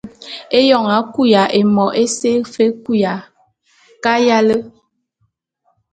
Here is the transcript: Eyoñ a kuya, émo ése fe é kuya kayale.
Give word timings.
Eyoñ 0.57 0.85
a 0.97 0.97
kuya, 1.13 1.41
émo 1.59 1.85
ése 2.03 2.31
fe 2.53 2.63
é 2.69 2.73
kuya 2.83 3.13
kayale. 4.03 4.57